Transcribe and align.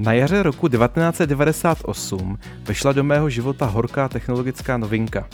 Na 0.00 0.12
jaře 0.12 0.42
roku 0.42 0.68
1998 0.68 2.38
vyšla 2.68 2.92
do 2.92 3.04
mého 3.04 3.30
života 3.30 3.66
horká 3.66 4.08
technologická 4.08 4.76
novinka. 4.76 5.28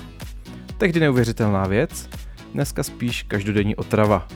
Tehdy 0.79 1.01
neuvěřitelná 1.01 1.67
věc, 1.67 2.09
dneska 2.55 2.83
spíš 2.83 3.23
každodenní 3.23 3.77
otrava. 3.77 4.29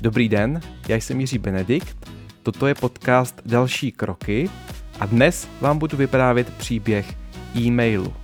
Dobrý 0.00 0.28
den, 0.28 0.60
já 0.88 0.96
jsem 0.96 1.20
Jiří 1.20 1.38
Benedikt, 1.38 2.10
toto 2.42 2.66
je 2.66 2.74
podcast 2.74 3.42
Další 3.46 3.92
kroky 3.92 4.50
a 5.00 5.06
dnes 5.06 5.48
vám 5.60 5.78
budu 5.78 5.96
vyprávět 5.96 6.50
příběh 6.54 7.14
e-mailu. 7.56 8.14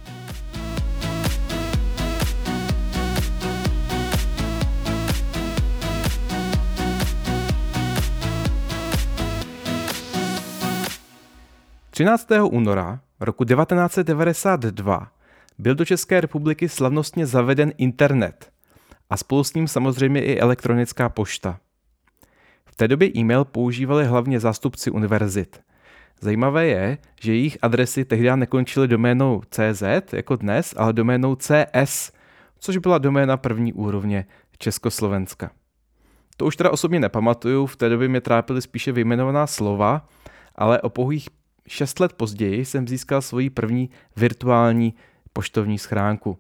13. 12.00 12.28
února 12.50 13.00
roku 13.20 13.45
1992 13.45 15.12
byl 15.58 15.74
do 15.74 15.84
České 15.84 16.20
republiky 16.20 16.68
slavnostně 16.68 17.27
zaveden 17.27 17.72
internet 17.78 18.52
a 19.10 19.16
spolu 19.16 19.45
s 19.45 19.54
ním 19.54 19.68
samozřejmě 19.68 20.24
i 20.24 20.38
elektronická 20.38 21.08
pošta. 21.08 21.58
V 22.66 22.77
té 22.77 22.88
době 22.88 23.10
e-mail 23.16 23.44
používali 23.44 24.06
hlavně 24.06 24.41
zástupci 24.41 24.91
univerzit. 24.91 25.60
Zajímavé 26.20 26.66
je, 26.66 26.98
že 27.20 27.32
jejich 27.32 27.58
adresy 27.62 28.05
tehdy 28.05 28.36
nekončily 28.36 28.88
doménou 28.88 29.42
CZ 29.50 29.82
jako 30.12 30.36
dnes, 30.36 30.74
ale 30.77 30.92
doménou 30.92 31.36
CS, 31.36 32.12
což 32.58 32.77
byla 32.77 32.98
doména 32.98 33.36
první 33.36 33.72
úrovně 33.72 34.27
Československa. 34.58 35.50
To 36.36 36.46
už 36.46 36.56
teda 36.56 36.70
osobně 36.70 37.00
nepamatuju, 37.00 37.66
v 37.66 37.77
té 37.77 37.88
době 37.88 38.08
mě 38.08 38.20
trápily 38.20 38.62
spíše 38.62 38.92
vyjmenovaná 38.92 39.46
slova, 39.46 40.08
ale 40.55 40.80
o 40.80 40.88
pouhých 40.88 41.28
Šest 41.70 42.01
let 42.01 42.12
později 42.12 42.65
jsem 42.65 42.88
získal 42.88 43.23
svoji 43.23 43.51
první 43.51 43.91
virtuální 44.16 44.94
poštovní 45.33 45.78
schránku. 45.78 46.39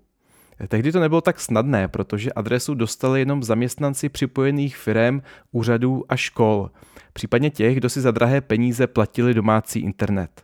Tehdy 0.68 0.92
to 0.92 1.00
nebylo 1.00 1.20
tak 1.20 1.40
snadné, 1.40 1.88
protože 1.88 2.32
adresu 2.32 2.74
dostali 2.74 3.20
jenom 3.20 3.42
zaměstnanci 3.42 4.08
připojených 4.08 4.76
firm, 4.76 5.22
úřadů 5.52 6.04
a 6.08 6.16
škol, 6.16 6.70
případně 7.12 7.50
těch, 7.50 7.76
kdo 7.76 7.88
si 7.88 8.00
za 8.00 8.10
drahé 8.10 8.40
peníze 8.40 8.86
platili 8.86 9.34
domácí 9.34 9.80
internet. 9.80 10.42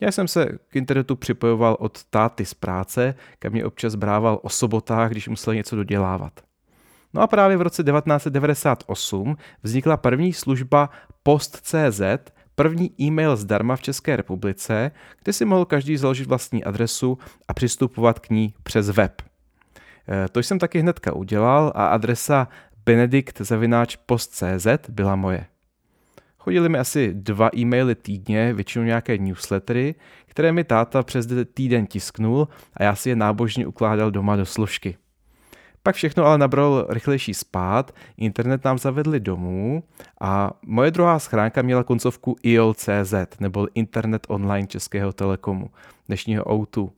Já 0.00 0.12
jsem 0.12 0.28
se 0.28 0.58
k 0.68 0.76
internetu 0.76 1.16
připojoval 1.16 1.76
od 1.80 2.04
táty 2.04 2.44
z 2.44 2.54
práce, 2.54 3.14
kam 3.38 3.52
mě 3.52 3.64
občas 3.64 3.94
brával 3.94 4.38
o 4.42 4.48
sobotách, 4.48 5.10
když 5.10 5.28
musel 5.28 5.54
něco 5.54 5.76
dodělávat. 5.76 6.40
No 7.14 7.22
a 7.22 7.26
právě 7.26 7.56
v 7.56 7.62
roce 7.62 7.82
1998 7.82 9.36
vznikla 9.62 9.96
první 9.96 10.32
služba 10.32 10.90
Post.cz, 11.22 12.00
první 12.58 12.90
e-mail 13.00 13.36
zdarma 13.36 13.76
v 13.76 13.82
České 13.82 14.16
republice, 14.16 14.90
kde 15.22 15.32
si 15.32 15.44
mohl 15.44 15.64
každý 15.64 15.96
založit 15.96 16.28
vlastní 16.28 16.64
adresu 16.64 17.18
a 17.48 17.54
přistupovat 17.54 18.18
k 18.18 18.30
ní 18.30 18.54
přes 18.62 18.90
web. 18.90 19.22
E, 19.22 20.28
to 20.28 20.40
jsem 20.40 20.58
taky 20.58 20.80
hnedka 20.80 21.12
udělal 21.12 21.72
a 21.74 21.86
adresa 21.86 22.48
benedikt.post.cz 22.86 24.66
byla 24.88 25.16
moje. 25.16 25.46
Chodili 26.38 26.68
mi 26.68 26.78
asi 26.78 27.14
dva 27.14 27.50
e-maily 27.56 27.94
týdně, 27.94 28.54
většinou 28.54 28.84
nějaké 28.84 29.18
newslettery, 29.18 29.94
které 30.26 30.52
mi 30.52 30.64
táta 30.64 31.02
přes 31.02 31.26
týden 31.54 31.86
tisknul 31.86 32.48
a 32.74 32.82
já 32.82 32.94
si 32.94 33.08
je 33.08 33.16
nábožně 33.16 33.66
ukládal 33.66 34.10
doma 34.10 34.36
do 34.36 34.46
složky. 34.46 34.96
Pak 35.88 35.96
všechno 35.96 36.24
ale 36.24 36.38
nabralo 36.38 36.86
rychlejší 36.88 37.34
spát, 37.34 37.94
internet 38.16 38.64
nám 38.64 38.78
zavedli 38.78 39.20
domů 39.20 39.82
a 40.20 40.50
moje 40.66 40.90
druhá 40.90 41.18
schránka 41.18 41.62
měla 41.62 41.84
koncovku 41.84 42.36
IOCZ, 42.42 43.14
nebo 43.40 43.68
Internet 43.74 44.26
Online 44.28 44.66
Českého 44.66 45.12
telekomu, 45.12 45.70
dnešního 46.06 46.44
O2. 46.44 46.90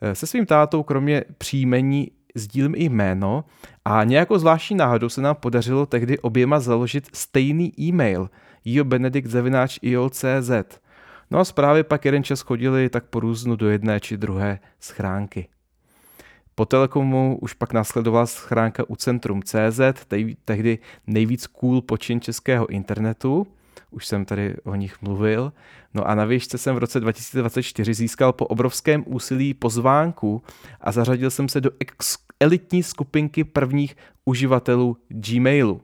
Eh, 0.00 0.14
se 0.14 0.26
svým 0.26 0.46
tátou 0.46 0.82
kromě 0.82 1.24
příjmení 1.38 2.10
sdílím 2.34 2.74
i 2.76 2.84
jméno 2.84 3.44
a 3.84 4.04
nějakou 4.04 4.38
zvláštní 4.38 4.76
náhodou 4.76 5.08
se 5.08 5.20
nám 5.20 5.36
podařilo 5.36 5.86
tehdy 5.86 6.18
oběma 6.18 6.60
založit 6.60 7.08
stejný 7.12 7.80
e-mail 7.80 8.30
iobenedikt.io.cz. 8.64 10.50
No 11.30 11.38
a 11.38 11.44
zprávy 11.44 11.82
pak 11.82 12.04
jeden 12.04 12.24
čas 12.24 12.40
chodili 12.40 12.88
tak 12.88 13.04
po 13.04 13.20
různu 13.20 13.56
do 13.56 13.70
jedné 13.70 14.00
či 14.00 14.16
druhé 14.16 14.58
schránky. 14.80 15.48
Po 16.54 16.66
Telekomu 16.66 17.38
už 17.40 17.52
pak 17.52 17.72
následovala 17.72 18.26
schránka 18.26 18.84
u 18.88 18.96
Centrum 18.96 19.42
CZ, 19.42 19.80
tehdy 20.44 20.78
nejvíc 21.06 21.46
cool 21.46 21.82
počin 21.82 22.20
českého 22.20 22.66
internetu. 22.66 23.46
Už 23.90 24.06
jsem 24.06 24.24
tady 24.24 24.56
o 24.64 24.74
nich 24.74 25.02
mluvil. 25.02 25.52
No 25.94 26.08
a 26.08 26.14
na 26.14 26.24
výšce 26.24 26.58
jsem 26.58 26.74
v 26.74 26.78
roce 26.78 27.00
2024 27.00 27.94
získal 27.94 28.32
po 28.32 28.46
obrovském 28.46 29.04
úsilí 29.06 29.54
pozvánku 29.54 30.42
a 30.80 30.92
zařadil 30.92 31.30
jsem 31.30 31.48
se 31.48 31.60
do 31.60 31.70
ex- 31.80 32.18
elitní 32.40 32.82
skupinky 32.82 33.44
prvních 33.44 33.96
uživatelů 34.24 34.96
Gmailu. 35.08 35.80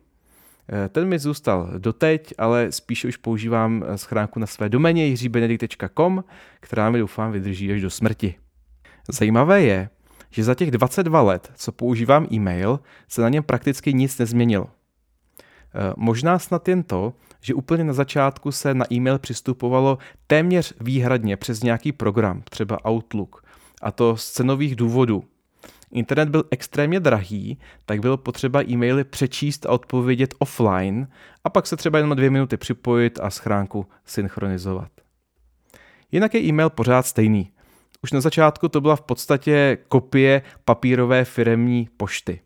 Eh, 0.73 0.89
ten 0.89 1.09
mi 1.09 1.19
zůstal 1.19 1.71
doteď, 1.79 2.35
ale 2.39 2.73
spíše 2.73 3.09
už 3.09 3.17
používám 3.17 3.85
eh, 3.87 3.99
schránku 3.99 4.41
na 4.41 4.47
své 4.47 4.69
doméně 4.69 5.07
jiřibenedikt.com, 5.07 6.25
která 6.61 6.91
mi 6.91 6.99
doufám 6.99 7.33
vydrží 7.33 7.73
až 7.73 7.81
do 7.81 7.91
smrti. 7.91 8.35
Zajímavé 9.09 9.63
je, 9.63 9.89
že 10.31 10.45
za 10.45 10.55
těch 10.55 10.71
22 10.71 11.23
let, 11.23 11.53
co 11.55 11.73
používám 11.73 12.27
e-mail, 12.33 12.81
se 13.09 13.23
na 13.23 13.29
něm 13.29 13.43
prakticky 13.43 13.95
nic 13.95 14.19
nezměnilo. 14.19 14.67
E, 14.67 14.71
možná 15.97 16.39
snad 16.39 16.69
jen 16.69 16.83
to, 16.83 17.13
že 17.41 17.55
úplně 17.55 17.85
na 17.85 17.93
začátku 17.93 18.53
se 18.53 18.75
na 18.75 18.85
e-mail 18.93 19.19
přistupovalo 19.19 19.99
téměř 20.27 20.75
výhradně 20.81 21.37
přes 21.37 21.63
nějaký 21.63 21.93
program, 21.93 22.43
třeba 22.51 22.79
Outlook, 22.89 23.45
a 23.83 23.91
to 23.91 24.17
z 24.17 24.31
cenových 24.31 24.77
důvodů. 24.77 25.25
Internet 25.93 26.29
byl 26.29 26.45
extrémně 26.51 27.01
drahý, 27.01 27.59
tak 27.87 28.01
bylo 28.01 28.17
potřeba 28.17 28.63
e-maily 28.63 29.05
přečíst 29.05 29.67
a 29.67 29.71
odpovědět 29.71 30.35
offline 30.39 31.09
a 31.45 31.51
pak 31.51 31.67
se 31.67 31.77
třeba 31.77 31.99
jenom 31.99 32.17
dvě 32.17 32.31
minuty 32.31 32.57
připojit 32.57 33.19
a 33.23 33.31
schránku 33.31 33.87
synchronizovat. 34.05 34.91
Jinak 36.13 36.35
je 36.35 36.41
e-mail 36.41 36.71
pořád 36.71 37.07
stejný. 37.07 37.51
Už 38.03 38.13
na 38.13 38.21
začátku 38.21 38.69
to 38.69 38.81
byla 38.81 38.97
v 38.97 39.01
podstatě 39.01 39.79
kopie 39.89 40.43
papírové 40.65 41.25
firemní 41.25 41.89
pošty. 41.97 42.41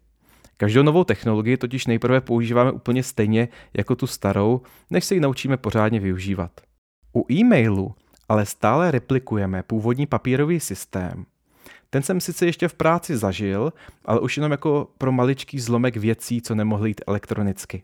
Každou 0.56 0.82
novou 0.82 1.04
technologii 1.04 1.56
totiž 1.56 1.86
nejprve 1.86 2.20
používáme 2.20 2.72
úplně 2.72 3.02
stejně 3.02 3.48
jako 3.74 3.96
tu 3.96 4.06
starou, 4.06 4.60
než 4.90 5.04
se 5.04 5.14
ji 5.14 5.20
naučíme 5.20 5.56
pořádně 5.56 6.00
využívat. 6.00 6.60
U 7.16 7.32
e-mailu 7.32 7.94
ale 8.28 8.46
stále 8.46 8.90
replikujeme 8.90 9.62
původní 9.62 10.06
papírový 10.06 10.60
systém. 10.60 11.26
Ten 11.90 12.02
jsem 12.02 12.20
sice 12.20 12.46
ještě 12.46 12.68
v 12.68 12.74
práci 12.74 13.16
zažil, 13.16 13.72
ale 14.04 14.20
už 14.20 14.36
jenom 14.36 14.52
jako 14.52 14.88
pro 14.98 15.12
maličký 15.12 15.60
zlomek 15.60 15.96
věcí, 15.96 16.42
co 16.42 16.54
nemohly 16.54 16.90
jít 16.90 17.00
elektronicky. 17.06 17.82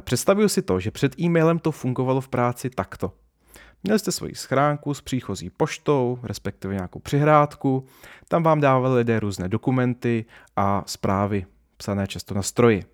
Představuju 0.00 0.48
si 0.48 0.62
to, 0.62 0.80
že 0.80 0.90
před 0.90 1.20
e-mailem 1.20 1.58
to 1.58 1.72
fungovalo 1.72 2.20
v 2.20 2.28
práci 2.28 2.70
takto– 2.70 3.12
Měli 3.86 3.98
jste 3.98 4.12
svoji 4.12 4.34
schránku 4.34 4.94
s 4.94 5.00
příchozí 5.00 5.50
poštou, 5.50 6.18
respektive 6.22 6.74
nějakou 6.74 6.98
přihrádku, 6.98 7.86
tam 8.28 8.42
vám 8.42 8.60
dávali 8.60 8.94
lidé 8.94 9.20
různé 9.20 9.48
dokumenty 9.48 10.24
a 10.56 10.82
zprávy, 10.86 11.46
psané 11.76 12.06
často 12.06 12.34
na 12.34 12.42
stroji. 12.42 12.84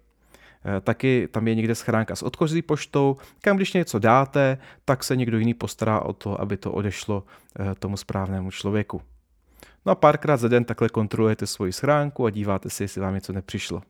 E, 0.77 0.81
taky 0.81 1.29
tam 1.31 1.49
je 1.49 1.55
někde 1.55 1.75
schránka 1.75 2.17
s 2.17 2.23
odchozí 2.23 2.63
poštou, 2.63 3.17
kam 3.41 3.57
když 3.57 3.73
něco 3.73 3.99
dáte, 3.99 4.59
tak 4.85 5.05
se 5.05 5.17
někdo 5.17 5.39
jiný 5.39 5.55
postará 5.55 6.01
o 6.01 6.13
to, 6.13 6.41
aby 6.41 6.57
to 6.57 6.73
odešlo 6.73 7.25
e, 7.61 7.75
tomu 7.75 7.97
správnému 7.97 8.51
člověku. 8.51 9.03
No 9.87 9.93
a 9.93 9.95
párkrát 9.95 10.37
za 10.37 10.49
den 10.49 10.65
takhle 10.65 10.89
kontrolujete 10.89 11.47
svoji 11.47 11.73
schránku 11.73 12.27
a 12.27 12.31
díváte 12.31 12.71
si, 12.71 12.85
jestli 12.85 13.01
vám 13.01 13.15
něco 13.15 13.33
nepřišlo. 13.33 13.83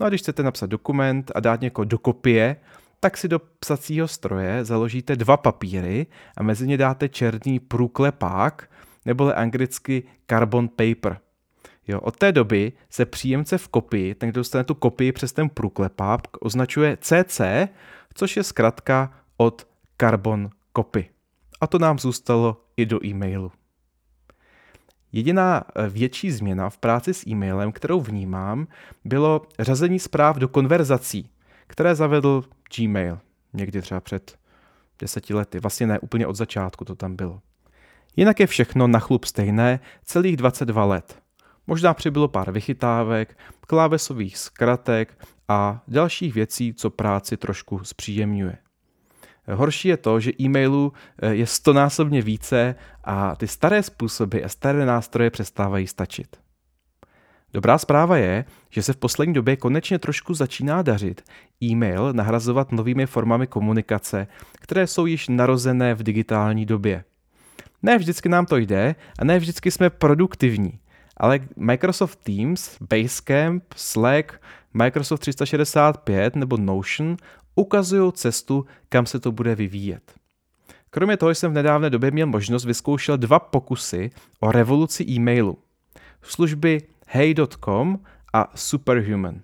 No 0.00 0.06
a 0.06 0.08
když 0.08 0.20
chcete 0.20 0.42
napsat 0.42 0.66
dokument 0.66 1.32
a 1.34 1.40
dát 1.40 1.60
někoho 1.60 1.84
do 1.84 1.98
kopie, 1.98 2.56
tak 3.04 3.16
si 3.16 3.28
do 3.28 3.38
psacího 3.38 4.08
stroje 4.08 4.64
založíte 4.64 5.16
dva 5.16 5.36
papíry 5.36 6.06
a 6.36 6.42
mezi 6.42 6.66
ně 6.66 6.76
dáte 6.76 7.08
černý 7.08 7.60
průklepák, 7.60 8.70
neboli 9.04 9.34
anglicky 9.34 10.02
carbon 10.30 10.68
paper. 10.68 11.18
Jo, 11.88 12.00
od 12.00 12.16
té 12.16 12.32
doby 12.32 12.72
se 12.90 13.06
příjemce 13.06 13.58
v 13.58 13.68
kopii, 13.68 14.14
ten, 14.14 14.28
kdo 14.28 14.40
dostane 14.40 14.64
tu 14.64 14.74
kopii 14.74 15.12
přes 15.12 15.32
ten 15.32 15.48
průklepák, 15.48 16.20
označuje 16.40 16.98
CC, 17.00 17.40
což 18.14 18.36
je 18.36 18.42
zkratka 18.42 19.12
od 19.36 19.66
carbon 20.00 20.50
copy. 20.76 21.10
A 21.60 21.66
to 21.66 21.78
nám 21.78 21.98
zůstalo 21.98 22.64
i 22.76 22.86
do 22.86 23.06
e-mailu. 23.06 23.52
Jediná 25.12 25.64
eh, 25.76 25.88
větší 25.88 26.30
změna 26.30 26.70
v 26.70 26.78
práci 26.78 27.14
s 27.14 27.26
e-mailem, 27.26 27.72
kterou 27.72 28.00
vnímám, 28.00 28.66
bylo 29.04 29.42
řazení 29.58 29.98
zpráv 29.98 30.36
do 30.36 30.48
konverzací, 30.48 31.31
které 31.72 31.94
zavedl 31.94 32.44
Gmail, 32.76 33.18
někdy 33.52 33.82
třeba 33.82 34.00
před 34.00 34.38
deseti 34.98 35.34
lety. 35.34 35.60
Vlastně 35.60 35.86
ne 35.86 35.98
úplně 35.98 36.26
od 36.26 36.36
začátku 36.36 36.84
to 36.84 36.94
tam 36.94 37.16
bylo. 37.16 37.40
Jinak 38.16 38.40
je 38.40 38.46
všechno 38.46 38.86
na 38.86 38.98
chlup 38.98 39.24
stejné 39.24 39.80
celých 40.04 40.36
22 40.36 40.84
let. 40.84 41.18
Možná 41.66 41.94
přibylo 41.94 42.28
pár 42.28 42.52
vychytávek, 42.52 43.38
klávesových 43.60 44.38
zkratek 44.38 45.24
a 45.48 45.82
dalších 45.88 46.34
věcí, 46.34 46.74
co 46.74 46.90
práci 46.90 47.36
trošku 47.36 47.84
zpříjemňuje. 47.84 48.58
Horší 49.52 49.88
je 49.88 49.96
to, 49.96 50.20
že 50.20 50.32
e-mailů 50.40 50.92
je 51.30 51.46
stonásobně 51.46 52.22
více 52.22 52.74
a 53.04 53.36
ty 53.36 53.48
staré 53.48 53.82
způsoby 53.82 54.44
a 54.44 54.48
staré 54.48 54.86
nástroje 54.86 55.30
přestávají 55.30 55.86
stačit. 55.86 56.41
Dobrá 57.54 57.78
zpráva 57.78 58.16
je, 58.16 58.44
že 58.70 58.82
se 58.82 58.92
v 58.92 58.96
poslední 58.96 59.34
době 59.34 59.56
konečně 59.56 59.98
trošku 59.98 60.34
začíná 60.34 60.82
dařit 60.82 61.22
e-mail 61.62 62.12
nahrazovat 62.12 62.72
novými 62.72 63.06
formami 63.06 63.46
komunikace, 63.46 64.26
které 64.60 64.86
jsou 64.86 65.06
již 65.06 65.28
narozené 65.28 65.94
v 65.94 66.02
digitální 66.02 66.66
době. 66.66 67.04
Ne 67.82 67.98
vždycky 67.98 68.28
nám 68.28 68.46
to 68.46 68.56
jde 68.56 68.94
a 69.18 69.24
ne 69.24 69.38
vždycky 69.38 69.70
jsme 69.70 69.90
produktivní, 69.90 70.78
ale 71.16 71.40
Microsoft 71.56 72.18
Teams, 72.22 72.76
Basecamp, 72.80 73.64
Slack, 73.76 74.40
Microsoft 74.74 75.20
365 75.20 76.36
nebo 76.36 76.56
Notion 76.56 77.16
ukazují 77.54 78.12
cestu, 78.12 78.66
kam 78.88 79.06
se 79.06 79.20
to 79.20 79.32
bude 79.32 79.54
vyvíjet. 79.54 80.12
Kromě 80.90 81.16
toho 81.16 81.30
jsem 81.30 81.50
v 81.50 81.54
nedávné 81.54 81.90
době 81.90 82.10
měl 82.10 82.26
možnost 82.26 82.64
vyzkoušet 82.64 83.20
dva 83.20 83.38
pokusy 83.38 84.10
o 84.40 84.52
revoluci 84.52 85.04
e-mailu. 85.08 85.58
Služby 86.22 86.82
hey.com 87.14 87.98
a 88.32 88.52
Superhuman, 88.54 89.40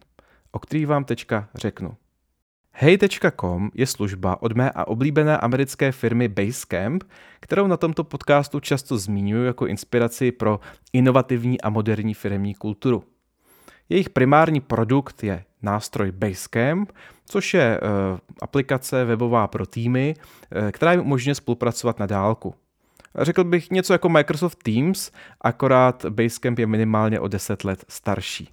o 0.53 0.59
kterých 0.59 0.87
vám 0.87 1.05
teďka 1.05 1.49
řeknu. 1.55 1.97
Hey.com 2.73 3.71
je 3.75 3.87
služba 3.87 4.43
od 4.43 4.53
mé 4.53 4.71
a 4.71 4.89
oblíbené 4.89 5.39
americké 5.39 5.93
firmy 5.93 6.29
Basecamp, 6.29 7.05
kterou 7.41 7.67
na 7.67 7.77
tomto 7.77 8.05
podcastu 8.05 8.61
často 8.61 8.99
zmiňuji 8.99 9.47
jako 9.47 9.67
inspiraci 9.67 10.33
pro 10.33 10.61
inovativní 10.93 11.61
a 11.61 11.71
moderní 11.71 12.15
firmní 12.15 12.55
kulturu. 12.55 13.05
Jejich 13.89 14.11
primární 14.11 14.61
produkt 14.61 15.25
je 15.25 15.45
nástroj 15.63 16.13
Basecamp, 16.13 16.93
což 17.27 17.55
je 17.55 17.81
uh, 17.81 18.19
aplikace 18.43 19.05
webová 19.05 19.47
pro 19.47 19.67
týmy, 19.67 20.15
uh, 20.17 20.71
která 20.71 20.93
jim 20.93 21.01
umožňuje 21.01 21.35
spolupracovat 21.35 21.99
na 21.99 22.07
dálku. 22.07 22.55
Řekl 23.21 23.45
bych 23.45 23.71
něco 23.71 23.93
jako 23.93 24.09
Microsoft 24.09 24.59
Teams, 24.63 25.11
akorát 25.41 26.05
Basecamp 26.09 26.59
je 26.59 26.67
minimálně 26.67 27.21
o 27.21 27.29
10 27.29 27.65
let 27.65 27.85
starší. 27.89 28.49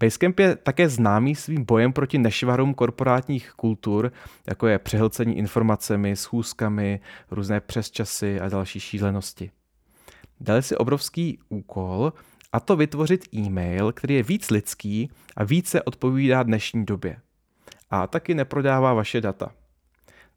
Basecamp 0.00 0.38
je 0.38 0.56
také 0.56 0.88
známý 0.88 1.34
svým 1.34 1.64
bojem 1.64 1.92
proti 1.92 2.18
nešvarům 2.18 2.74
korporátních 2.74 3.52
kultur, 3.52 4.12
jako 4.48 4.66
je 4.66 4.78
přehlcení 4.78 5.38
informacemi, 5.38 6.16
schůzkami, 6.16 7.00
různé 7.30 7.60
přesčasy 7.60 8.40
a 8.40 8.48
další 8.48 8.80
šílenosti. 8.80 9.50
Dali 10.40 10.62
si 10.62 10.76
obrovský 10.76 11.38
úkol, 11.48 12.12
a 12.52 12.60
to 12.60 12.76
vytvořit 12.76 13.34
e-mail, 13.34 13.92
který 13.92 14.14
je 14.14 14.22
víc 14.22 14.50
lidský 14.50 15.10
a 15.36 15.44
více 15.44 15.82
odpovídá 15.82 16.42
dnešní 16.42 16.84
době. 16.84 17.16
A 17.90 18.06
taky 18.06 18.34
neprodává 18.34 18.94
vaše 18.94 19.20
data. 19.20 19.52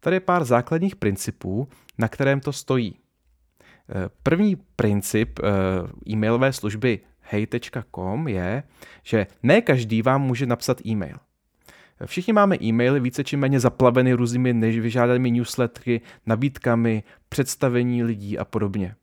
Tady 0.00 0.16
je 0.16 0.20
pár 0.20 0.44
základních 0.44 0.96
principů, 0.96 1.68
na 1.98 2.08
kterém 2.08 2.40
to 2.40 2.52
stojí. 2.52 2.94
První 4.22 4.56
princip 4.76 5.38
eh, 5.38 5.42
e-mailové 6.10 6.52
služby 6.52 7.00
hey.com 7.20 8.28
je, 8.28 8.62
že 9.02 9.26
ne 9.42 9.60
každý 9.60 10.02
vám 10.02 10.22
může 10.22 10.46
napsat 10.46 10.86
e-mail. 10.86 11.16
Všichni 12.06 12.32
máme 12.32 12.56
e-maily 12.62 13.00
více 13.00 13.24
či 13.24 13.36
méně 13.36 13.60
zaplaveny 13.60 14.12
různými 14.12 14.52
nevyžádanými 14.52 15.30
newslettery, 15.30 16.00
nabídkami, 16.26 17.02
představení 17.28 18.04
lidí 18.04 18.38
a 18.38 18.44
podobně. 18.44 18.94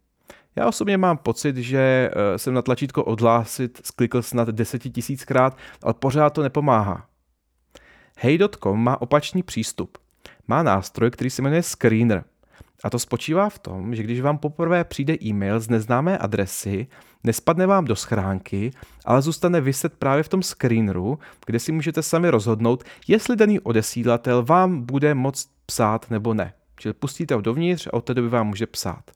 Já 0.56 0.68
osobně 0.68 0.98
mám 0.98 1.18
pocit, 1.18 1.58
že 1.58 1.80
eh, 2.14 2.38
jsem 2.38 2.54
na 2.54 2.62
tlačítko 2.62 3.04
odhlásit 3.04 3.82
sklikl 3.84 4.22
snad 4.22 4.48
desetitisíckrát, 4.48 5.58
ale 5.84 5.94
pořád 5.94 6.30
to 6.30 6.44
nepomáhá. 6.44 7.08
Hey.com 8.18 8.84
má 8.84 9.02
opačný 9.02 9.44
přístup. 9.44 9.98
Má 10.48 10.64
nástroj, 10.64 11.12
který 11.12 11.30
se 11.30 11.42
jmenuje 11.42 11.64
Screener. 11.64 12.24
A 12.84 12.90
to 12.90 13.00
spočívá 13.00 13.50
v 13.50 13.60
tom, 13.60 13.96
že 13.96 14.04
když 14.04 14.22
vám 14.22 14.38
poprvé 14.38 14.84
přijde 14.84 15.16
e-mail 15.24 15.60
z 15.60 15.70
neznámé 15.70 16.18
adresy, 16.18 16.88
nespadne 17.24 17.68
vám 17.68 17.86
do 17.86 17.96
schránky, 17.96 18.72
ale 19.06 19.22
zůstane 19.22 19.62
vyset 19.62 19.94
právě 19.94 20.24
v 20.24 20.30
tom 20.30 20.44
screeneru, 20.44 21.20
kde 21.46 21.60
si 21.60 21.72
můžete 21.72 22.02
sami 22.02 22.30
rozhodnout, 22.30 22.84
jestli 23.08 23.36
daný 23.36 23.60
odesílatel 23.60 24.44
vám 24.44 24.82
bude 24.82 25.14
moct 25.14 25.50
psát 25.66 26.12
nebo 26.12 26.34
ne. 26.34 26.54
Čili 26.78 26.94
pustíte 26.94 27.36
ho 27.36 27.42
dovnitř 27.42 27.88
a 27.88 27.94
od 27.94 28.02
té 28.02 28.14
doby 28.14 28.30
vám 28.30 28.48
může 28.48 28.68
psát. 28.68 29.12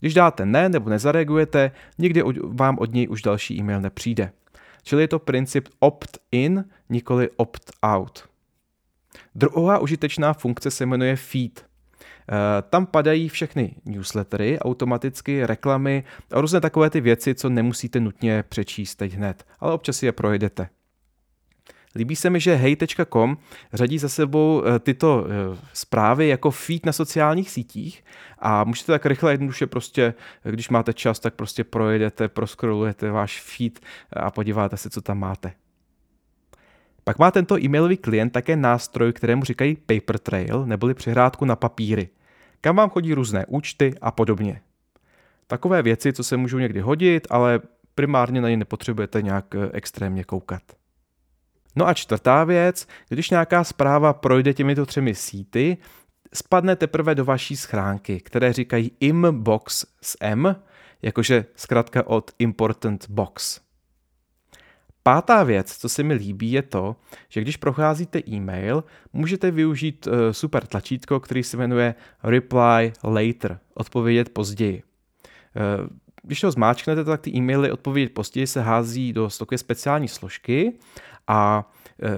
Když 0.00 0.14
dáte 0.14 0.46
ne 0.46 0.68
nebo 0.68 0.90
nezareagujete, 0.90 1.70
nikdy 1.98 2.22
vám 2.42 2.78
od 2.78 2.92
něj 2.92 3.08
už 3.08 3.22
další 3.22 3.58
e-mail 3.58 3.80
nepřijde. 3.80 4.32
Čili 4.82 5.02
je 5.02 5.08
to 5.08 5.18
princip 5.18 5.68
opt-in, 5.78 6.64
nikoli 6.88 7.28
opt-out. 7.36 8.28
Druhá 9.34 9.78
užitečná 9.78 10.32
funkce 10.32 10.70
se 10.70 10.86
jmenuje 10.86 11.16
feed. 11.16 11.67
Eh, 12.28 12.62
tam 12.70 12.86
padají 12.86 13.28
všechny 13.28 13.74
newslettery, 13.84 14.58
automaticky 14.58 15.46
reklamy 15.46 16.04
a 16.32 16.40
různé 16.40 16.60
takové 16.60 16.90
ty 16.90 17.00
věci, 17.00 17.34
co 17.34 17.48
nemusíte 17.48 18.00
nutně 18.00 18.44
přečíst 18.48 18.94
teď 18.94 19.12
hned, 19.12 19.46
ale 19.60 19.72
občas 19.72 19.96
si 19.96 20.06
je 20.06 20.12
projdete. 20.12 20.68
Líbí 21.94 22.16
se 22.16 22.30
mi, 22.30 22.40
že 22.40 22.54
hej.com 22.54 23.36
řadí 23.72 23.98
za 23.98 24.08
sebou 24.08 24.62
eh, 24.64 24.78
tyto 24.78 25.26
eh, 25.26 25.58
zprávy 25.72 26.28
jako 26.28 26.50
feed 26.50 26.86
na 26.86 26.92
sociálních 26.92 27.50
sítích 27.50 28.04
a 28.38 28.64
můžete 28.64 28.92
tak 28.92 29.06
rychle 29.06 29.32
jednoduše 29.32 29.66
prostě, 29.66 30.14
když 30.42 30.68
máte 30.68 30.92
čas, 30.92 31.20
tak 31.20 31.34
prostě 31.34 31.64
projedete, 31.64 32.28
proskrolujete 32.28 33.10
váš 33.10 33.40
feed 33.40 33.80
a 34.12 34.30
podíváte 34.30 34.76
se, 34.76 34.90
co 34.90 35.00
tam 35.00 35.18
máte. 35.18 35.52
Pak 37.04 37.18
má 37.18 37.30
tento 37.30 37.58
e-mailový 37.58 37.96
klient 37.96 38.30
také 38.30 38.56
nástroj, 38.56 39.12
kterému 39.12 39.44
říkají 39.44 39.76
paper 39.76 40.18
trail, 40.18 40.66
neboli 40.66 40.94
přihrádku 40.94 41.44
na 41.44 41.56
papíry 41.56 42.08
kam 42.60 42.76
vám 42.76 42.90
chodí 42.90 43.14
různé 43.14 43.46
účty 43.46 43.94
a 44.00 44.10
podobně. 44.10 44.60
Takové 45.46 45.82
věci, 45.82 46.12
co 46.12 46.24
se 46.24 46.36
můžou 46.36 46.58
někdy 46.58 46.80
hodit, 46.80 47.26
ale 47.30 47.60
primárně 47.94 48.40
na 48.40 48.48
ně 48.48 48.56
nepotřebujete 48.56 49.22
nějak 49.22 49.54
eh, 49.54 49.70
extrémně 49.72 50.24
koukat. 50.24 50.62
No 51.76 51.86
a 51.86 51.94
čtvrtá 51.94 52.44
věc, 52.44 52.88
když 53.08 53.30
nějaká 53.30 53.64
zpráva 53.64 54.12
projde 54.12 54.54
těmito 54.54 54.86
třemi 54.86 55.14
síty, 55.14 55.76
spadne 56.34 56.76
teprve 56.76 57.14
do 57.14 57.24
vaší 57.24 57.56
schránky, 57.56 58.20
které 58.20 58.52
říkají 58.52 58.92
imbox 59.00 59.86
s 60.02 60.16
M, 60.20 60.56
jakože 61.02 61.44
zkrátka 61.56 62.06
od 62.06 62.30
important 62.38 63.08
box. 63.08 63.60
Pátá 65.08 65.44
věc, 65.44 65.76
co 65.76 65.88
se 65.88 66.02
mi 66.02 66.14
líbí, 66.14 66.52
je 66.52 66.62
to, 66.62 66.96
že 67.28 67.40
když 67.40 67.56
procházíte 67.56 68.20
e-mail, 68.28 68.84
můžete 69.12 69.50
využít 69.50 70.08
eh, 70.10 70.34
super 70.34 70.66
tlačítko, 70.66 71.20
který 71.20 71.42
se 71.42 71.56
jmenuje 71.56 71.94
Reply 72.22 72.92
Later, 73.04 73.58
odpovědět 73.74 74.28
později. 74.28 74.82
Eh, 75.56 75.88
když 76.22 76.40
to 76.40 76.50
zmáčknete, 76.50 77.04
tak 77.04 77.20
ty 77.20 77.30
e-maily 77.30 77.72
odpovědět 77.72 78.14
později 78.14 78.46
se 78.46 78.60
hází 78.60 79.12
do 79.12 79.28
takové 79.38 79.58
speciální 79.58 80.08
složky 80.08 80.78
a 81.26 81.70
eh, 82.02 82.08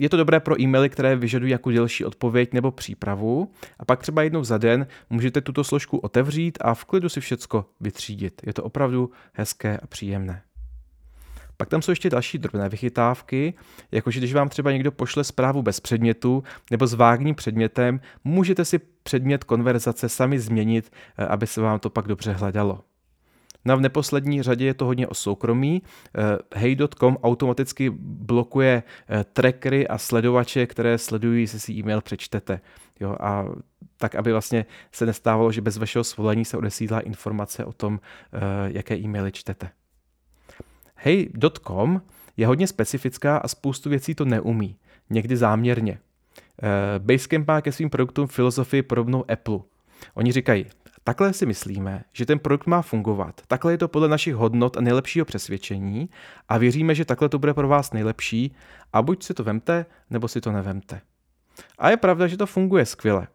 je 0.00 0.08
to 0.08 0.16
dobré 0.16 0.40
pro 0.40 0.60
e-maily, 0.60 0.88
které 0.88 1.16
vyžadují 1.16 1.52
jako 1.52 1.70
delší 1.70 2.04
odpověď 2.04 2.52
nebo 2.52 2.70
přípravu 2.70 3.52
a 3.78 3.84
pak 3.84 4.00
třeba 4.00 4.22
jednou 4.22 4.44
za 4.44 4.58
den 4.58 4.86
můžete 5.10 5.40
tuto 5.40 5.64
složku 5.64 5.98
otevřít 5.98 6.58
a 6.60 6.74
v 6.74 6.84
klidu 6.84 7.08
si 7.08 7.20
všecko 7.20 7.66
vytřídit. 7.80 8.42
Je 8.46 8.52
to 8.52 8.64
opravdu 8.64 9.10
hezké 9.32 9.78
a 9.78 9.86
příjemné. 9.86 10.42
Pak 11.60 11.68
tam 11.68 11.82
jsou 11.82 11.92
ještě 11.92 12.10
další 12.10 12.38
drobné 12.38 12.68
vychytávky, 12.68 13.54
jakože 13.92 14.20
když 14.20 14.34
vám 14.34 14.48
třeba 14.48 14.72
někdo 14.72 14.92
pošle 14.92 15.24
zprávu 15.24 15.62
bez 15.62 15.80
předmětu 15.80 16.42
nebo 16.70 16.86
s 16.86 16.94
vágním 16.94 17.34
předmětem, 17.34 18.00
můžete 18.24 18.64
si 18.64 18.80
předmět 19.02 19.44
konverzace 19.44 20.08
sami 20.08 20.40
změnit, 20.40 20.92
eh, 21.18 21.26
aby 21.26 21.46
se 21.46 21.60
vám 21.60 21.78
to 21.78 21.90
pak 21.90 22.08
dobře 22.08 22.32
hledalo. 22.32 22.80
No 23.64 23.74
a 23.74 23.76
v 23.76 23.80
neposlední 23.80 24.42
řadě 24.42 24.64
je 24.64 24.74
to 24.74 24.84
hodně 24.84 25.08
o 25.08 25.14
soukromí. 25.14 25.82
Eh, 26.14 26.20
Hey.com 26.54 27.16
automaticky 27.22 27.90
blokuje 28.00 28.82
eh, 29.08 29.24
trackery 29.24 29.88
a 29.88 29.98
sledovače, 29.98 30.66
které 30.66 30.98
sledují, 30.98 31.42
jestli 31.42 31.60
si 31.60 31.72
e-mail 31.72 32.00
přečtete. 32.00 32.60
Jo, 33.00 33.16
a 33.20 33.44
tak, 33.96 34.14
aby 34.14 34.32
vlastně 34.32 34.66
se 34.92 35.06
nestávalo, 35.06 35.52
že 35.52 35.60
bez 35.60 35.76
vašeho 35.76 36.04
svolení 36.04 36.44
se 36.44 36.56
odesílá 36.56 37.00
informace 37.00 37.64
o 37.64 37.72
tom, 37.72 38.00
jaké 38.72 38.96
e-maily 38.96 39.32
čtete. 39.32 39.70
Hey.com 41.02 42.02
je 42.36 42.46
hodně 42.46 42.66
specifická 42.66 43.36
a 43.36 43.48
spoustu 43.48 43.90
věcí 43.90 44.14
to 44.14 44.24
neumí, 44.24 44.76
někdy 45.10 45.36
záměrně. 45.36 45.98
Eh, 46.62 46.98
Basecamp 46.98 47.48
má 47.48 47.60
ke 47.60 47.72
svým 47.72 47.90
produktům 47.90 48.26
filozofii 48.26 48.82
podobnou 48.82 49.30
Apple. 49.30 49.58
Oni 50.14 50.32
říkají, 50.32 50.66
takhle 51.04 51.32
si 51.32 51.46
myslíme, 51.46 52.04
že 52.12 52.26
ten 52.26 52.38
produkt 52.38 52.66
má 52.66 52.82
fungovat, 52.82 53.40
takhle 53.46 53.72
je 53.72 53.78
to 53.78 53.88
podle 53.88 54.08
našich 54.08 54.34
hodnot 54.34 54.76
a 54.76 54.80
nejlepšího 54.80 55.24
přesvědčení 55.24 56.08
a 56.48 56.58
věříme, 56.58 56.94
že 56.94 57.04
takhle 57.04 57.28
to 57.28 57.38
bude 57.38 57.54
pro 57.54 57.68
vás 57.68 57.92
nejlepší 57.92 58.54
a 58.92 59.02
buď 59.02 59.22
si 59.22 59.34
to 59.34 59.44
vemte, 59.44 59.86
nebo 60.10 60.28
si 60.28 60.40
to 60.40 60.52
nevemte. 60.52 61.00
A 61.78 61.90
je 61.90 61.96
pravda, 61.96 62.26
že 62.26 62.36
to 62.36 62.46
funguje 62.46 62.86
skvěle. 62.86 63.26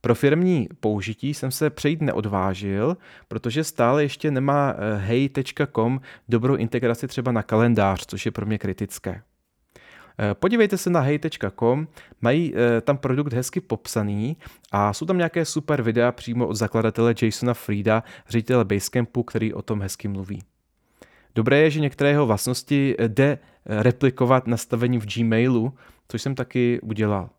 Pro 0.00 0.14
firmní 0.14 0.68
použití 0.80 1.34
jsem 1.34 1.50
se 1.50 1.70
přejít 1.70 2.02
neodvážil, 2.02 2.96
protože 3.28 3.64
stále 3.64 4.02
ještě 4.02 4.30
nemá 4.30 4.74
eh, 4.76 4.96
hey.com 4.96 6.00
dobrou 6.28 6.54
integraci 6.56 7.08
třeba 7.08 7.32
na 7.32 7.42
kalendář, 7.42 8.06
což 8.06 8.26
je 8.26 8.32
pro 8.32 8.46
mě 8.46 8.58
kritické. 8.58 9.22
Eh, 10.18 10.34
podívejte 10.34 10.78
se 10.78 10.90
na 10.90 11.00
hej.com, 11.00 11.88
mají 12.20 12.54
eh, 12.54 12.80
tam 12.80 12.98
produkt 12.98 13.32
hezky 13.32 13.60
popsaný 13.60 14.36
a 14.72 14.92
jsou 14.92 15.06
tam 15.06 15.16
nějaké 15.16 15.44
super 15.44 15.82
videa 15.82 16.12
přímo 16.12 16.46
od 16.46 16.54
zakladatele 16.54 17.14
Jasona 17.22 17.54
Frieda, 17.54 18.02
ředitele 18.28 18.64
Basecampu, 18.64 19.22
který 19.22 19.54
o 19.54 19.62
tom 19.62 19.82
hezky 19.82 20.08
mluví. 20.08 20.42
Dobré 21.34 21.58
je, 21.58 21.70
že 21.70 21.80
některé 21.80 22.10
jeho 22.10 22.26
vlastnosti 22.26 22.96
jde 23.06 23.38
replikovat 23.66 24.46
nastavení 24.46 24.98
v 24.98 25.06
Gmailu, 25.14 25.74
což 26.08 26.22
jsem 26.22 26.34
taky 26.34 26.80
udělal. 26.80 27.30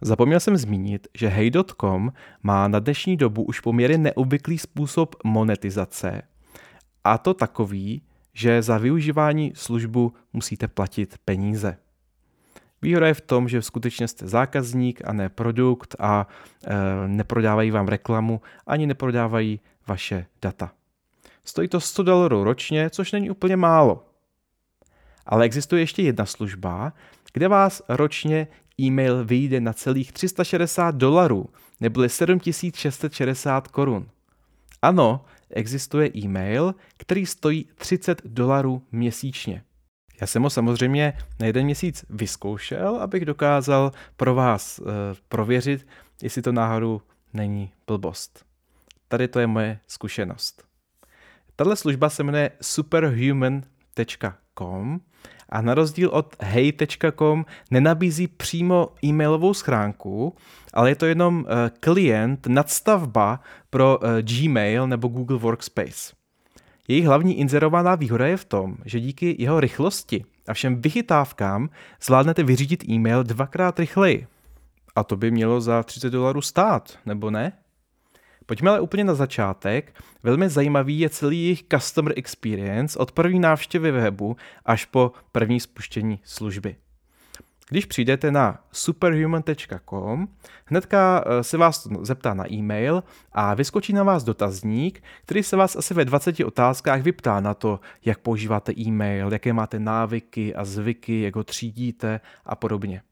Zapomněl 0.00 0.40
jsem 0.40 0.56
zmínit, 0.56 1.08
že 1.14 1.28
Hey.com 1.28 2.12
má 2.42 2.68
na 2.68 2.78
dnešní 2.78 3.16
dobu 3.16 3.42
už 3.42 3.60
poměrně 3.60 3.98
neobvyklý 3.98 4.58
způsob 4.58 5.16
monetizace. 5.24 6.22
A 7.04 7.18
to 7.18 7.34
takový, 7.34 8.02
že 8.32 8.62
za 8.62 8.78
využívání 8.78 9.52
službu 9.54 10.12
musíte 10.32 10.68
platit 10.68 11.18
peníze. 11.24 11.76
Výhoda 12.82 13.06
je 13.06 13.14
v 13.14 13.20
tom, 13.20 13.48
že 13.48 13.62
skutečně 13.62 14.08
jste 14.08 14.28
zákazník 14.28 15.02
a 15.04 15.12
ne 15.12 15.28
produkt 15.28 15.96
a 15.98 16.26
e, 16.66 17.08
neprodávají 17.08 17.70
vám 17.70 17.88
reklamu 17.88 18.40
ani 18.66 18.86
neprodávají 18.86 19.60
vaše 19.86 20.26
data. 20.42 20.72
Stojí 21.44 21.68
to 21.68 21.80
100 21.80 22.02
dolarů 22.02 22.44
ročně, 22.44 22.90
což 22.90 23.12
není 23.12 23.30
úplně 23.30 23.56
málo. 23.56 24.04
Ale 25.26 25.44
existuje 25.44 25.82
ještě 25.82 26.02
jedna 26.02 26.26
služba, 26.26 26.92
kde 27.32 27.48
vás 27.48 27.82
ročně 27.88 28.46
e-mail 28.80 29.24
vyjde 29.24 29.60
na 29.60 29.72
celých 29.72 30.12
360 30.12 30.94
dolarů, 30.94 31.46
neboli 31.80 32.08
7660 32.08 33.68
korun. 33.68 34.08
Ano, 34.82 35.24
existuje 35.50 36.10
e-mail, 36.16 36.74
který 36.96 37.26
stojí 37.26 37.68
30 37.74 38.22
dolarů 38.24 38.82
měsíčně. 38.92 39.62
Já 40.20 40.26
jsem 40.26 40.42
ho 40.42 40.50
samozřejmě 40.50 41.12
na 41.40 41.46
jeden 41.46 41.64
měsíc 41.64 42.04
vyzkoušel, 42.10 42.96
abych 42.96 43.24
dokázal 43.24 43.92
pro 44.16 44.34
vás 44.34 44.78
e, 44.78 44.82
prověřit, 45.28 45.86
jestli 46.22 46.42
to 46.42 46.52
náhodou 46.52 47.00
není 47.32 47.72
blbost. 47.86 48.44
Tady 49.08 49.28
to 49.28 49.40
je 49.40 49.46
moje 49.46 49.78
zkušenost. 49.86 50.64
Tahle 51.56 51.76
služba 51.76 52.10
se 52.10 52.22
jmenuje 52.22 52.50
superhuman.com 52.60 55.00
a 55.52 55.60
na 55.60 55.74
rozdíl 55.74 56.08
od 56.12 56.36
hey.com 56.40 57.44
nenabízí 57.70 58.26
přímo 58.26 58.88
e-mailovou 59.04 59.54
schránku, 59.54 60.36
ale 60.74 60.90
je 60.90 60.94
to 60.94 61.06
jenom 61.06 61.46
eh, 61.48 61.70
klient, 61.80 62.46
nadstavba 62.46 63.40
pro 63.70 63.98
eh, 64.02 64.22
Gmail 64.22 64.86
nebo 64.86 65.08
Google 65.08 65.38
Workspace. 65.38 66.14
Jejich 66.88 67.06
hlavní 67.06 67.38
inzerovaná 67.38 67.94
výhoda 67.94 68.26
je 68.26 68.36
v 68.36 68.44
tom, 68.44 68.76
že 68.84 69.00
díky 69.00 69.36
jeho 69.38 69.60
rychlosti 69.60 70.24
a 70.48 70.54
všem 70.54 70.82
vychytávkám 70.82 71.70
zvládnete 72.02 72.42
vyřídit 72.42 72.88
e-mail 72.88 73.24
dvakrát 73.24 73.78
rychleji. 73.78 74.26
A 74.96 75.04
to 75.04 75.16
by 75.16 75.30
mělo 75.30 75.60
za 75.60 75.82
30 75.82 76.10
dolarů 76.10 76.42
stát, 76.42 76.98
nebo 77.06 77.30
ne? 77.30 77.52
Pojďme 78.52 78.70
ale 78.70 78.80
úplně 78.80 79.04
na 79.04 79.14
začátek. 79.14 79.94
Velmi 80.22 80.48
zajímavý 80.48 81.00
je 81.00 81.10
celý 81.10 81.42
jejich 81.42 81.62
customer 81.62 82.12
experience 82.16 82.98
od 82.98 83.12
první 83.12 83.40
návštěvy 83.40 83.90
webu 83.90 84.36
až 84.64 84.84
po 84.84 85.12
první 85.32 85.60
spuštění 85.60 86.20
služby. 86.24 86.76
Když 87.68 87.86
přijdete 87.86 88.30
na 88.30 88.64
superhuman.com, 88.72 90.28
hnedka 90.64 91.24
eh, 91.26 91.44
se 91.44 91.58
vás 91.58 91.88
zeptá 92.02 92.34
na 92.34 92.52
e-mail 92.52 93.02
a 93.32 93.54
vyskočí 93.54 93.92
na 93.92 94.02
vás 94.02 94.24
dotazník, 94.24 95.02
který 95.24 95.42
se 95.42 95.56
vás 95.56 95.76
asi 95.76 95.94
ve 95.94 96.04
20 96.04 96.40
otázkách 96.40 97.02
vyptá 97.02 97.40
na 97.40 97.54
to, 97.54 97.80
jak 98.04 98.18
používáte 98.18 98.72
e-mail, 98.78 99.32
jaké 99.32 99.52
máte 99.52 99.78
návyky 99.78 100.54
a 100.54 100.64
zvyky, 100.64 101.20
jak 101.20 101.36
ho 101.36 101.44
třídíte 101.44 102.20
a 102.44 102.56
podobně. 102.56 103.02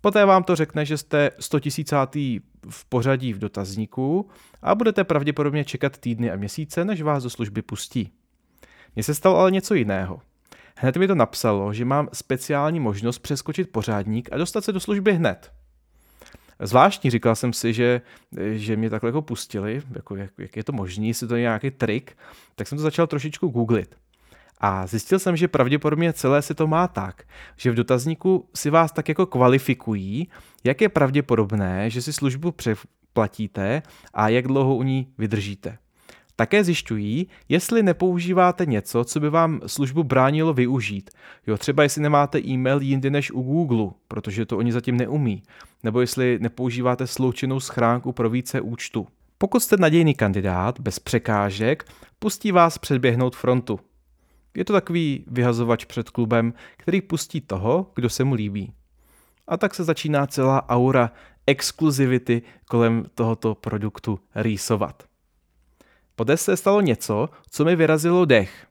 Poté 0.00 0.24
vám 0.24 0.44
to 0.44 0.56
řekne, 0.56 0.84
že 0.84 0.98
jste 0.98 1.30
100 1.38 1.60
tisícátý 1.60 2.40
v 2.70 2.84
pořadí 2.84 3.32
v 3.32 3.38
dotazníku 3.38 4.28
a 4.62 4.74
budete 4.74 5.04
pravděpodobně 5.04 5.64
čekat 5.64 5.98
týdny 5.98 6.30
a 6.30 6.36
měsíce, 6.36 6.84
než 6.84 7.02
vás 7.02 7.22
do 7.22 7.30
služby 7.30 7.62
pustí. 7.62 8.12
Mně 8.94 9.02
se 9.02 9.14
stalo 9.14 9.36
ale 9.36 9.50
něco 9.50 9.74
jiného. 9.74 10.20
Hned 10.76 10.96
mi 10.96 11.06
to 11.06 11.14
napsalo, 11.14 11.72
že 11.72 11.84
mám 11.84 12.08
speciální 12.12 12.80
možnost 12.80 13.18
přeskočit 13.18 13.72
pořádník 13.72 14.28
a 14.32 14.36
dostat 14.36 14.64
se 14.64 14.72
do 14.72 14.80
služby 14.80 15.12
hned. 15.12 15.52
Zvláštní, 16.60 17.10
říkal 17.10 17.36
jsem 17.36 17.52
si, 17.52 17.72
že, 17.72 18.00
že 18.52 18.76
mě 18.76 18.90
takhle 18.90 19.08
jako 19.08 19.22
pustili, 19.22 19.82
jako 19.94 20.16
jak, 20.16 20.30
jak 20.38 20.56
je 20.56 20.64
to 20.64 20.72
možné, 20.72 21.06
jestli 21.06 21.28
to 21.28 21.36
je 21.36 21.40
nějaký 21.40 21.70
trik, 21.70 22.16
tak 22.54 22.68
jsem 22.68 22.78
to 22.78 22.82
začal 22.82 23.06
trošičku 23.06 23.48
googlit. 23.48 23.96
A 24.60 24.86
zjistil 24.86 25.18
jsem, 25.18 25.36
že 25.36 25.48
pravděpodobně 25.48 26.12
celé 26.12 26.42
se 26.42 26.54
to 26.54 26.66
má 26.66 26.88
tak, 26.88 27.22
že 27.56 27.70
v 27.70 27.74
dotazníku 27.74 28.48
si 28.54 28.70
vás 28.70 28.92
tak 28.92 29.08
jako 29.08 29.26
kvalifikují, 29.26 30.28
jak 30.64 30.80
je 30.80 30.88
pravděpodobné, 30.88 31.90
že 31.90 32.02
si 32.02 32.12
službu 32.12 32.52
přeplatíte 32.52 33.82
a 34.14 34.28
jak 34.28 34.46
dlouho 34.46 34.76
u 34.76 34.82
ní 34.82 35.08
vydržíte. 35.18 35.78
Také 36.36 36.64
zjišťují, 36.64 37.28
jestli 37.48 37.82
nepoužíváte 37.82 38.66
něco, 38.66 39.04
co 39.04 39.20
by 39.20 39.30
vám 39.30 39.60
službu 39.66 40.04
bránilo 40.04 40.54
využít. 40.54 41.10
Jo, 41.46 41.56
třeba 41.56 41.82
jestli 41.82 42.02
nemáte 42.02 42.40
e-mail 42.40 42.80
jindy 42.82 43.10
než 43.10 43.30
u 43.30 43.42
Google, 43.42 43.90
protože 44.08 44.46
to 44.46 44.58
oni 44.58 44.72
zatím 44.72 44.96
neumí. 44.96 45.42
Nebo 45.82 46.00
jestli 46.00 46.38
nepoužíváte 46.40 47.06
sloučenou 47.06 47.60
schránku 47.60 48.12
pro 48.12 48.30
více 48.30 48.60
účtu. 48.60 49.06
Pokud 49.38 49.60
jste 49.60 49.76
nadějný 49.76 50.14
kandidát, 50.14 50.80
bez 50.80 50.98
překážek, 50.98 51.84
pustí 52.18 52.52
vás 52.52 52.78
předběhnout 52.78 53.36
frontu. 53.36 53.80
Je 54.58 54.64
to 54.64 54.72
takový 54.72 55.24
vyhazovač 55.26 55.84
před 55.84 56.10
klubem, 56.10 56.54
který 56.76 57.00
pustí 57.00 57.40
toho, 57.40 57.90
kdo 57.94 58.10
se 58.10 58.24
mu 58.24 58.34
líbí. 58.34 58.72
A 59.48 59.56
tak 59.56 59.74
se 59.74 59.84
začíná 59.84 60.26
celá 60.26 60.68
aura 60.68 61.12
exkluzivity 61.46 62.42
kolem 62.68 63.04
tohoto 63.14 63.54
produktu 63.54 64.20
rýsovat. 64.34 65.02
Poté 66.16 66.36
se 66.36 66.56
stalo 66.56 66.80
něco, 66.80 67.28
co 67.50 67.64
mi 67.64 67.76
vyrazilo 67.76 68.24
dech. 68.24 68.66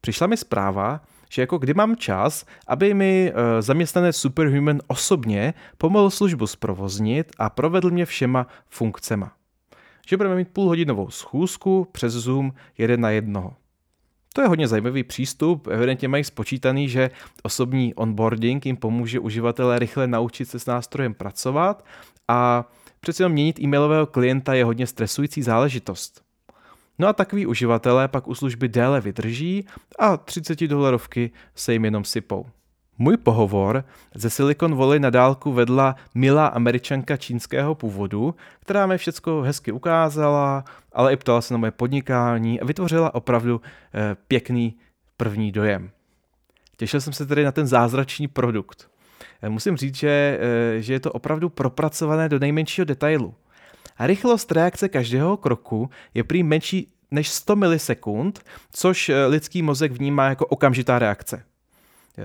Přišla 0.00 0.26
mi 0.26 0.36
zpráva, 0.36 1.00
že 1.30 1.42
jako 1.42 1.58
kdy 1.58 1.74
mám 1.74 1.96
čas, 1.96 2.46
aby 2.66 2.94
mi 2.94 3.32
e, 3.34 3.62
zaměstnanec 3.62 4.16
Superhuman 4.16 4.80
osobně 4.86 5.54
pomohl 5.78 6.10
službu 6.10 6.46
zprovoznit 6.46 7.32
a 7.38 7.50
provedl 7.50 7.90
mě 7.90 8.06
všema 8.06 8.46
funkcema. 8.68 9.32
Že 10.08 10.16
budeme 10.16 10.36
mít 10.36 10.48
půlhodinovou 10.48 11.10
schůzku 11.10 11.88
přes 11.92 12.12
Zoom 12.12 12.52
jeden 12.78 13.00
na 13.00 13.10
jednoho. 13.10 13.54
To 14.36 14.42
je 14.42 14.48
hodně 14.48 14.68
zajímavý 14.68 15.04
přístup. 15.04 15.66
Evidentně 15.66 16.08
mají 16.08 16.24
spočítaný, 16.24 16.88
že 16.88 17.10
osobní 17.42 17.94
onboarding 17.94 18.66
jim 18.66 18.76
pomůže 18.76 19.20
uživatele 19.20 19.78
rychle 19.78 20.06
naučit 20.06 20.48
se 20.48 20.58
s 20.58 20.66
nástrojem 20.66 21.14
pracovat 21.14 21.84
a 22.28 22.70
přece 23.00 23.22
jenom 23.22 23.32
měnit 23.32 23.60
e-mailového 23.60 24.06
klienta 24.06 24.54
je 24.54 24.64
hodně 24.64 24.86
stresující 24.86 25.42
záležitost. 25.42 26.22
No 26.98 27.08
a 27.08 27.12
takový 27.12 27.46
uživatelé 27.46 28.08
pak 28.08 28.28
u 28.28 28.34
služby 28.34 28.68
déle 28.68 29.00
vydrží 29.00 29.66
a 29.98 30.16
30 30.16 30.66
dolarovky 30.66 31.30
se 31.54 31.72
jim 31.72 31.84
jenom 31.84 32.04
sypou. 32.04 32.46
Můj 32.98 33.16
pohovor 33.16 33.84
ze 34.14 34.30
Silicon 34.30 34.74
Valley 34.74 35.00
na 35.00 35.10
dálku 35.10 35.52
vedla 35.52 35.96
milá 36.14 36.46
američanka 36.46 37.16
čínského 37.16 37.74
původu, 37.74 38.34
která 38.60 38.86
mi 38.86 38.98
všechno 38.98 39.42
hezky 39.42 39.72
ukázala, 39.72 40.64
ale 40.92 41.12
i 41.12 41.16
ptala 41.16 41.40
se 41.40 41.54
na 41.54 41.58
moje 41.58 41.70
podnikání 41.70 42.60
a 42.60 42.64
vytvořila 42.64 43.14
opravdu 43.14 43.60
eh, 43.94 44.16
pěkný 44.28 44.74
první 45.16 45.52
dojem. 45.52 45.90
Těšil 46.76 47.00
jsem 47.00 47.12
se 47.12 47.26
tedy 47.26 47.44
na 47.44 47.52
ten 47.52 47.66
zázračný 47.66 48.28
produkt. 48.28 48.88
Eh, 49.42 49.48
musím 49.48 49.76
říct, 49.76 49.96
že, 49.96 50.38
eh, 50.40 50.82
že 50.82 50.92
je 50.92 51.00
to 51.00 51.12
opravdu 51.12 51.48
propracované 51.48 52.28
do 52.28 52.38
nejmenšího 52.38 52.84
detailu. 52.84 53.34
A 53.96 54.06
rychlost 54.06 54.52
reakce 54.52 54.88
každého 54.88 55.36
kroku 55.36 55.90
je 56.14 56.24
prý 56.24 56.42
menší 56.42 56.92
než 57.10 57.28
100 57.28 57.56
milisekund, 57.56 58.40
což 58.72 59.10
lidský 59.26 59.62
mozek 59.62 59.92
vnímá 59.92 60.28
jako 60.28 60.46
okamžitá 60.46 60.98
reakce. 60.98 61.44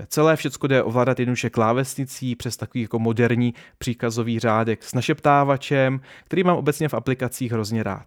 Celé 0.06 0.36
všechno 0.36 0.68
jde 0.68 0.82
ovládat 0.82 1.18
jednoduše 1.18 1.50
klávesnicí 1.50 2.36
přes 2.36 2.56
takový 2.56 2.82
jako 2.82 2.98
moderní 2.98 3.54
příkazový 3.78 4.38
řádek 4.38 4.82
s 4.82 4.94
našeptávačem, 4.94 6.00
který 6.24 6.44
mám 6.44 6.56
obecně 6.56 6.88
v 6.88 6.94
aplikacích 6.94 7.52
hrozně 7.52 7.82
rád. 7.82 8.06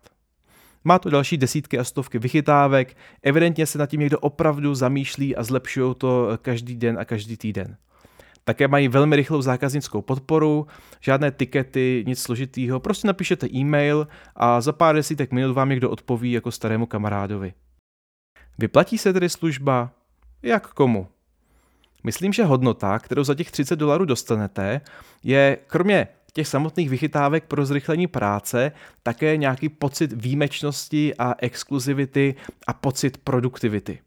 Má 0.83 0.99
to 0.99 1.09
další 1.09 1.37
desítky 1.37 1.79
a 1.79 1.83
stovky 1.83 2.19
vychytávek, 2.19 2.97
evidentně 3.23 3.65
se 3.65 3.77
nad 3.77 3.89
tím 3.89 3.99
někdo 3.99 4.19
opravdu 4.19 4.75
zamýšlí 4.75 5.35
a 5.35 5.43
zlepšují 5.43 5.95
to 5.95 6.29
každý 6.41 6.75
den 6.75 6.99
a 6.99 7.05
každý 7.05 7.37
týden. 7.37 7.77
Také 8.43 8.67
mají 8.67 8.87
velmi 8.87 9.15
rychlou 9.15 9.41
zákaznickou 9.41 10.01
podporu, 10.01 10.67
žádné 11.01 11.31
tikety, 11.31 12.03
nic 12.07 12.21
složitýho, 12.21 12.79
prostě 12.79 13.07
napíšete 13.07 13.47
e-mail 13.53 14.07
a 14.35 14.61
za 14.61 14.71
pár 14.71 14.95
desítek 14.95 15.31
minut 15.31 15.53
vám 15.53 15.69
někdo 15.69 15.89
odpoví 15.89 16.31
jako 16.31 16.51
starému 16.51 16.85
kamarádovi. 16.85 17.53
Vyplatí 18.57 18.97
se 18.97 19.13
tedy 19.13 19.29
služba? 19.29 19.91
Jak 20.43 20.73
komu? 20.73 21.07
Myslím, 22.05 22.33
že 22.33 22.43
hodnota, 22.43 22.99
kterou 22.99 23.23
za 23.23 23.35
těch 23.35 23.51
30 23.51 23.75
dolarů 23.75 24.05
dostanete, 24.05 24.81
je 25.23 25.57
kromě 25.67 26.07
těch 26.33 26.47
samotných 26.47 26.89
vychytávek 26.89 27.45
pro 27.45 27.65
zrychlení 27.65 28.07
práce 28.07 28.71
také 29.03 29.37
nějaký 29.37 29.69
pocit 29.69 30.13
výjimečnosti 30.13 31.15
a 31.15 31.35
exkluzivity 31.37 32.35
a 32.67 32.73
pocit 32.73 33.17
produktivity. 33.17 33.99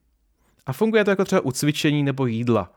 A 0.66 0.72
funguje 0.72 1.04
to 1.04 1.10
jako 1.10 1.24
třeba 1.24 1.40
u 1.40 1.52
cvičení 1.52 2.02
nebo 2.02 2.26
jídla. 2.26 2.72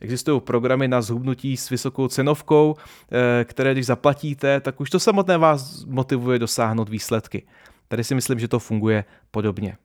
Existují 0.00 0.40
programy 0.40 0.88
na 0.88 1.02
zhubnutí 1.02 1.56
s 1.56 1.70
vysokou 1.70 2.08
cenovkou, 2.08 2.76
eh, 3.12 3.44
které 3.44 3.72
když 3.72 3.86
zaplatíte, 3.86 4.60
tak 4.60 4.80
už 4.80 4.90
to 4.90 5.00
samotné 5.00 5.38
vás 5.38 5.84
motivuje 5.84 6.38
dosáhnout 6.38 6.88
výsledky. 6.88 7.46
Tady 7.88 8.04
si 8.04 8.14
myslím, 8.14 8.38
že 8.38 8.48
to 8.48 8.58
funguje 8.58 9.04
podobně. 9.30 9.76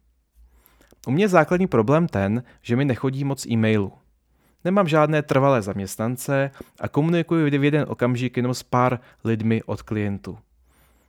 U 1.07 1.12
mě 1.12 1.24
je 1.24 1.29
základní 1.29 1.67
problém 1.67 2.07
ten, 2.07 2.43
že 2.62 2.75
mi 2.75 2.86
nechodí 2.86 3.24
moc 3.24 3.45
e-mailů. 3.45 4.00
Nemám 4.65 4.88
žádné 4.88 5.22
trvalé 5.22 5.62
zaměstnance 5.62 6.51
a 6.80 6.88
komunikuji 6.88 7.60
v 7.60 7.63
jeden 7.63 7.86
okamžik 7.89 8.38
jenom 8.38 8.53
s 8.53 8.63
pár 8.63 9.00
lidmi 9.24 9.63
od 9.63 9.82
klientů. 9.82 10.38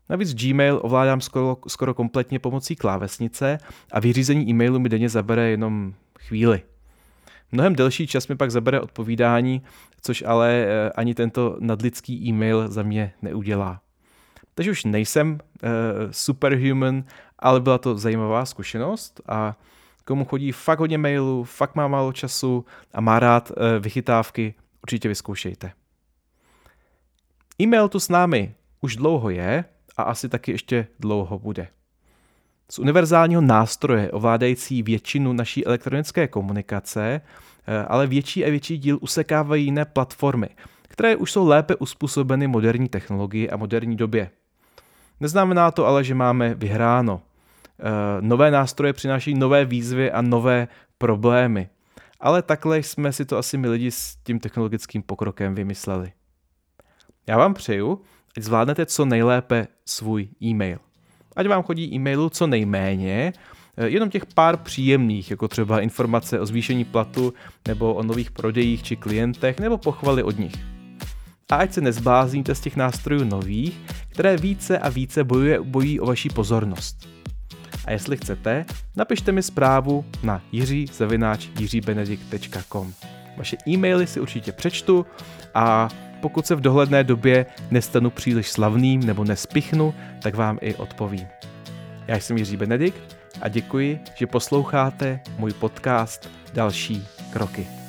Navíc 0.08 0.34
Gmail 0.34 0.80
ovládám 0.82 1.20
skoro, 1.20 1.56
skoro 1.68 1.94
kompletně 1.94 2.38
pomocí 2.38 2.76
klávesnice 2.76 3.58
a 3.92 4.00
vyřízení 4.00 4.48
e-mailu 4.48 4.78
mi 4.78 4.88
denně 4.88 5.08
zabere 5.08 5.50
jenom 5.50 5.94
chvíli. 6.18 6.62
Mnohem 7.52 7.74
delší 7.74 8.06
čas 8.06 8.28
mi 8.28 8.36
pak 8.36 8.50
zabere 8.50 8.80
odpovídání, 8.80 9.62
což 10.02 10.24
ale 10.26 10.50
eh, 10.50 10.90
ani 10.90 11.14
tento 11.14 11.56
nadlidský 11.60 12.28
e-mail 12.28 12.68
za 12.68 12.82
mě 12.82 13.12
neudělá. 13.22 13.80
Takže 14.54 14.70
už 14.70 14.84
nejsem 14.84 15.32
uh, 15.32 15.70
superhuman, 16.10 17.04
ale 17.38 17.60
byla 17.60 17.78
to 17.78 17.98
zajímavá 17.98 18.44
zkušenost 18.44 19.20
a 19.28 19.56
komu 20.04 20.24
chodí 20.24 20.52
fakt 20.52 20.78
hodně 20.78 20.98
mailů, 20.98 21.44
fakt 21.44 21.74
má 21.74 21.88
málo 21.88 22.12
času 22.12 22.64
a 22.94 23.00
má 23.00 23.18
rád 23.18 23.50
uh, 23.50 23.56
vychytávky, 23.82 24.54
určitě 24.82 25.08
vyzkoušejte. 25.08 25.72
E-mail 27.60 27.88
tu 27.88 28.00
s 28.00 28.08
námi 28.08 28.54
už 28.80 28.96
dlouho 28.96 29.30
je 29.30 29.64
a 29.96 30.02
asi 30.02 30.28
taky 30.28 30.52
ještě 30.52 30.86
dlouho 30.98 31.38
bude. 31.38 31.68
Z 32.70 32.78
univerzálního 32.78 33.40
nástroje 33.40 34.10
ovládající 34.10 34.82
většinu 34.82 35.32
naší 35.32 35.66
elektronické 35.66 36.28
komunikace, 36.28 37.20
eh, 37.66 37.84
ale 37.88 38.06
větší 38.06 38.44
a 38.44 38.50
větší 38.50 38.78
díl 38.78 38.98
usekávají 39.00 39.64
jiné 39.64 39.84
platformy, 39.84 40.48
které 40.88 41.16
už 41.16 41.32
jsou 41.32 41.46
lépe 41.46 41.76
uspůsobeny 41.76 42.46
moderní 42.46 42.88
technologii 42.88 43.50
a 43.50 43.56
moderní 43.56 43.96
době. 43.96 44.30
Neznamená 45.20 45.70
to 45.70 45.86
ale, 45.86 46.04
že 46.04 46.14
máme 46.14 46.54
vyhráno. 46.54 47.22
Eh, 47.84 48.20
nové 48.20 48.50
nástroje 48.50 48.92
přináší 48.92 49.34
nové 49.34 49.64
výzvy 49.64 50.10
a 50.12 50.22
nové 50.22 50.68
problémy. 50.98 51.68
Ale 52.20 52.42
takhle 52.42 52.78
jsme 52.78 53.12
si 53.12 53.24
to 53.24 53.38
asi 53.38 53.58
my 53.58 53.68
lidi 53.68 53.90
s 53.90 54.16
tím 54.16 54.40
technologickým 54.40 55.02
pokrokem 55.02 55.54
vymysleli. 55.54 56.12
Já 57.26 57.38
vám 57.38 57.54
přeju, 57.54 58.00
ať 58.36 58.42
zvládnete 58.42 58.86
co 58.86 59.04
nejlépe 59.04 59.66
svůj 59.86 60.28
e-mail. 60.42 60.78
Ať 61.36 61.46
vám 61.46 61.62
chodí 61.62 61.94
e-mailu 61.94 62.28
co 62.28 62.46
nejméně, 62.46 63.32
eh, 63.76 63.88
jenom 63.88 64.10
těch 64.10 64.26
pár 64.26 64.56
příjemných, 64.56 65.30
jako 65.30 65.48
třeba 65.48 65.80
informace 65.80 66.40
o 66.40 66.46
zvýšení 66.46 66.84
platu, 66.84 67.34
nebo 67.68 67.94
o 67.94 68.02
nových 68.02 68.30
prodejích 68.30 68.82
či 68.82 68.96
klientech, 68.96 69.60
nebo 69.60 69.78
pochvaly 69.78 70.22
od 70.22 70.38
nich. 70.38 70.54
A 71.50 71.56
ať 71.56 71.72
se 71.72 71.80
nezblázníte 71.80 72.54
z 72.54 72.60
těch 72.60 72.76
nástrojů 72.76 73.24
nových, 73.24 73.80
které 74.08 74.36
více 74.36 74.78
a 74.78 74.88
více 74.88 75.24
bojuje, 75.24 75.60
bojí 75.60 76.00
o 76.00 76.06
vaši 76.06 76.28
pozornost. 76.28 77.12
A 77.84 77.90
jestli 77.90 78.16
chcete, 78.16 78.64
napište 78.96 79.32
mi 79.32 79.42
zprávu 79.42 80.04
na 80.22 80.42
jiří.jiříbenedikt.com 80.52 82.92
Vaše 83.36 83.56
e-maily 83.68 84.06
si 84.06 84.20
určitě 84.20 84.52
přečtu 84.52 85.06
a 85.54 85.88
pokud 86.20 86.46
se 86.46 86.54
v 86.54 86.60
dohledné 86.60 87.04
době 87.04 87.46
nestanu 87.70 88.10
příliš 88.10 88.50
slavným 88.50 89.06
nebo 89.06 89.24
nespichnu, 89.24 89.94
tak 90.22 90.34
vám 90.34 90.58
i 90.60 90.74
odpovím. 90.74 91.26
Já 92.08 92.16
jsem 92.16 92.36
Jiří 92.36 92.56
Benedikt 92.56 93.16
a 93.40 93.48
děkuji, 93.48 94.00
že 94.14 94.26
posloucháte 94.26 95.20
můj 95.38 95.52
podcast 95.52 96.30
Další 96.52 97.06
kroky. 97.32 97.81